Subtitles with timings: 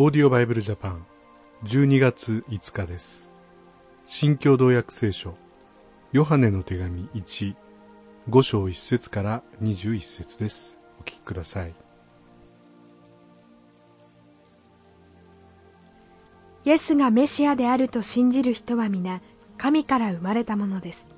[0.00, 1.04] オーディオバイブルジャパン
[1.64, 3.28] 12月5日です。
[4.06, 5.34] 新共同訳聖書
[6.12, 10.78] ヨハネの手紙15章1節から21節です。
[11.00, 11.74] お聞きください。
[16.64, 19.20] イエスがメシアであると信じる人は皆
[19.56, 21.08] 神から生まれたものです。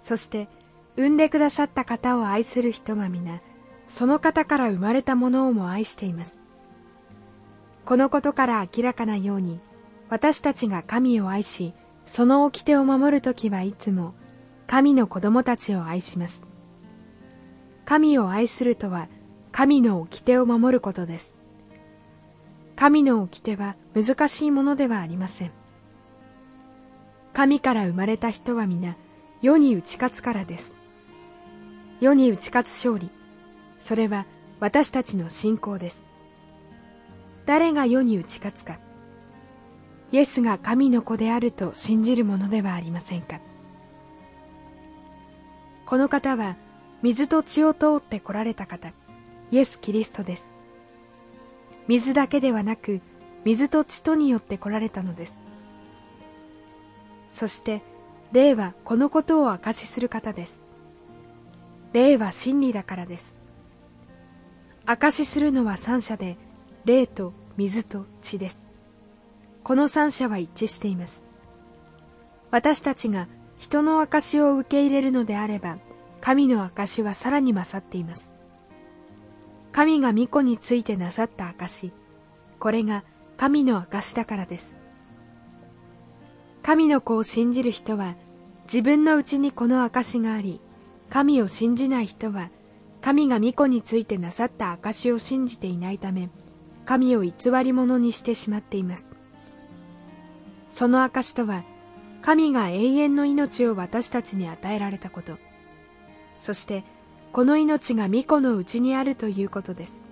[0.00, 0.48] そして
[0.96, 3.42] 産んでくださった方を愛する人は皆
[3.88, 6.43] その方から生まれたものをも愛しています。
[7.84, 9.60] このことから明らかなように
[10.08, 11.74] 私たちが神を愛し
[12.06, 14.14] その掟を守るときはいつも
[14.66, 16.46] 神の子供たちを愛します。
[17.84, 19.08] 神を愛するとは
[19.52, 21.36] 神の掟を守ることです。
[22.76, 25.52] 神の掟は難しいものではありません。
[27.32, 28.96] 神から生まれた人は皆
[29.42, 30.74] 世に打ち勝つからです。
[32.00, 33.10] 世に打ち勝つ勝利。
[33.78, 34.26] それは
[34.60, 36.02] 私たちの信仰です。
[37.46, 38.78] 誰が世に打ち勝つか。
[40.12, 43.40] イエスが神の子であると信じるものではありませんか。
[45.86, 46.56] この方は
[47.02, 48.92] 水と血を通って来られた方。
[49.50, 50.54] イエス・キリストです。
[51.86, 53.00] 水だけではなく
[53.44, 55.34] 水と血とによって来られたのです。
[57.28, 57.82] そして
[58.32, 60.62] 霊はこのことを証しする方です。
[61.92, 63.34] 霊は真理だからです。
[64.86, 66.36] 証しするのは三者で
[66.84, 68.68] 霊と水と血です。
[69.62, 71.24] この三者は一致しています。
[72.50, 73.26] 私たちが
[73.56, 75.78] 人の証を受け入れるのであれば
[76.20, 78.34] 神の証はさらに勝っています。
[79.72, 81.90] 神が御子についてなさった証
[82.60, 83.02] これが
[83.38, 84.76] 神の証だからです。
[86.62, 88.14] 神の子を信じる人は
[88.64, 90.60] 自分のうちにこの証があり
[91.08, 92.50] 神を信じない人は
[93.00, 96.28] 神が御子についてなさった証を信じていないため
[96.84, 97.32] 神を偽
[97.62, 99.10] り者にしてしまっています。
[100.70, 101.64] その証とは
[102.22, 105.38] 神が永遠の命を私たちに与えられたこと。
[106.36, 106.84] そして
[107.32, 110.02] この命が御子のうちにあるということです。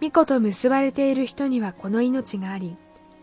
[0.00, 2.76] 御子と結ばれている人にはこの命があり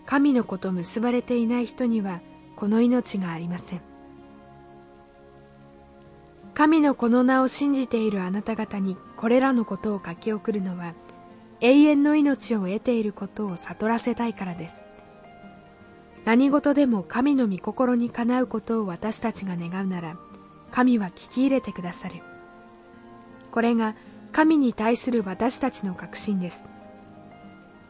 [0.05, 2.21] 神の子と結ばれていない人には
[2.55, 3.81] この命がありません。
[6.53, 10.93] 神のこの名を信じているあなた方にこれらのことを書き送るのは
[11.61, 14.85] 永遠の命を得ていることを悟らせたいからです。
[16.25, 20.17] 何事でも神の御心にかなうことを私たちが願うなら
[20.71, 22.15] 神は聞き入れてくださる。
[23.51, 23.95] これが
[24.31, 26.65] 神に対する私たちの確信です。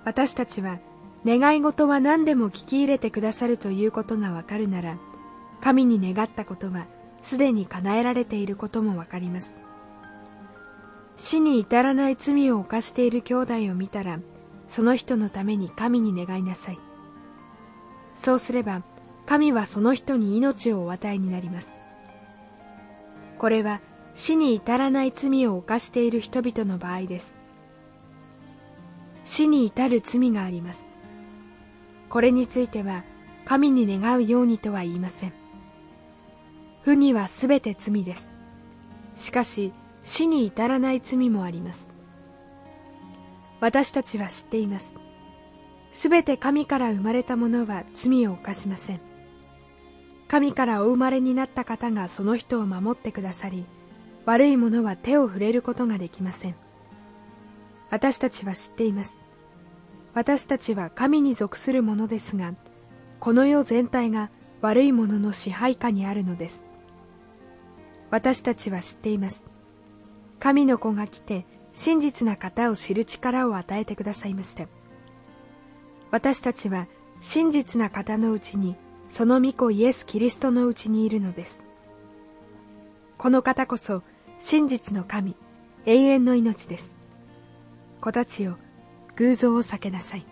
[0.04, 0.80] 私たちは
[1.26, 4.98] 願い事は何でも聞き入れてくださるということがわかるなら
[5.62, 6.88] 神に願ったことは
[7.22, 9.54] すでに叶えられていることもわかります。
[11.18, 14.20] 死に至らない罪を犯している兄弟を見たら
[14.68, 16.80] その人のために神に願いなさい。
[18.16, 18.84] そうすれば
[19.26, 21.76] 神はその人に命をお与えになります。
[23.38, 23.82] これは
[24.14, 27.36] 死に至らない罪を犯している人々の場合です。
[29.26, 30.88] 死に至る罪があります。
[32.10, 33.04] これについては
[33.46, 35.34] 神に願うようにとは言いません。
[36.84, 38.32] 不義はすべて罪です。
[39.16, 39.72] しかし
[40.04, 41.90] 死に至らない罪もあります。
[43.60, 44.96] 私たちは知っています。
[45.92, 49.02] すべて神から生まれた者は罪を犯しません。
[50.28, 53.66] 神からお生まれになった方がその人を守ってくださり
[54.26, 56.56] 悪い者は手を触れることができません。
[57.90, 59.20] 私たちは知っています。
[60.14, 62.54] 私たちは神に属するものですが
[63.20, 64.30] この世全体が
[64.62, 66.64] 悪い者の支配下にあるのです。
[68.10, 69.51] 私たちは知っています。
[70.42, 74.68] 神の子が来て真実な方を知る力を与えてくださいました
[76.12, 76.88] 私たちは
[77.22, 78.76] 真実な方のうちに
[79.08, 81.62] その御子イエス・キリストのうちにいるのです。
[83.18, 84.04] この方こそ
[84.40, 85.36] 真実の神
[85.86, 86.98] 永遠の命です。
[88.00, 88.58] 子たちよ
[89.18, 90.26] 偶像を避けなさい。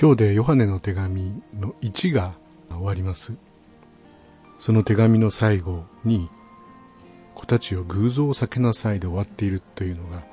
[0.00, 2.34] 今日でヨハネの手紙の1が
[2.70, 3.36] 終わります。
[4.58, 6.28] その手紙の最後に
[7.34, 10.24] 子たちを偶像を避けなさいで終わっているというのが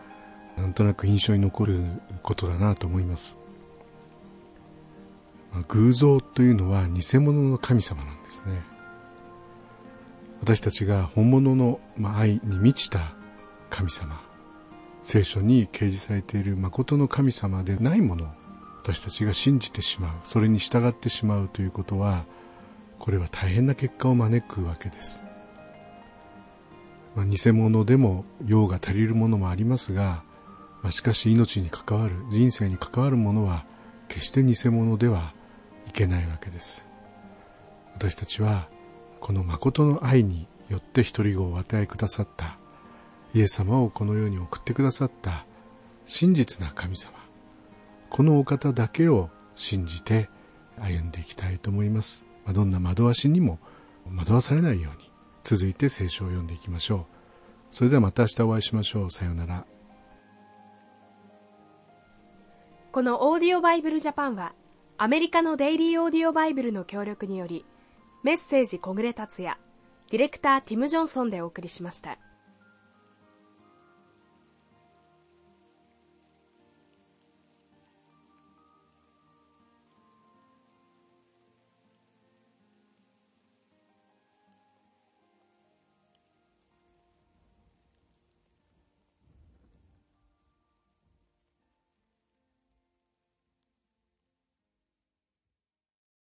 [0.58, 1.84] なんとなく印象に残る
[2.24, 3.38] ことだなと思います、
[5.54, 8.76] まあ、偶像というのは偽物の神様なんですね。
[10.42, 11.80] 私たちが本物の
[12.18, 13.16] 愛に満ちた
[13.70, 14.22] 神様
[15.02, 18.28] 聖書に掲示されている誠の神様でないものを
[18.84, 22.26] 私たちが信じてしまうそれに従ってしまうということは
[23.06, 25.28] これは大変な結果を招くわけです。
[27.16, 30.24] まあ、偽物でも用が足りるものもありますが、
[30.82, 33.64] まあ、しかし命に関わる人生に関わるものは
[34.08, 35.36] 決して偽物では
[35.88, 36.84] いけないわけです。
[37.94, 38.68] 私たちは
[39.20, 42.58] この誠の愛によって一人子をお与えくださった
[43.36, 45.46] イエス様をこの世に送ってくださった
[46.08, 47.12] 真実な神様
[48.10, 50.28] このお方だけを信じて
[50.80, 53.60] 歩んでいきたいと思います、どんな惑わしにも
[54.16, 55.12] 惑わされないように
[55.44, 57.06] 続いて聖書を読んでいきましょう。
[57.72, 59.12] それではまた明日お会いしましょう。
[59.12, 59.66] さようなら。
[62.92, 64.54] このオーディオバイブルジャパンは
[64.98, 67.66] アメリカのデイリーオーディオバイブルの協力により
[68.24, 69.58] メッセージ小暮達也
[70.10, 72.18] ディレクターティム・ジョンソンでお送りしました。